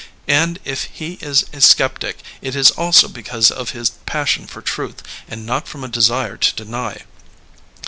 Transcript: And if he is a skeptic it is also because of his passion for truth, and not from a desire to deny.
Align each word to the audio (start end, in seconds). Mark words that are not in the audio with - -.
And 0.33 0.57
if 0.63 0.85
he 0.85 1.19
is 1.21 1.45
a 1.53 1.61
skeptic 1.61 2.23
it 2.41 2.55
is 2.55 2.71
also 2.71 3.07
because 3.07 3.51
of 3.51 3.69
his 3.69 3.91
passion 4.07 4.47
for 4.47 4.59
truth, 4.63 5.03
and 5.27 5.45
not 5.45 5.67
from 5.67 5.83
a 5.83 5.87
desire 5.87 6.37
to 6.37 6.55
deny. 6.55 7.03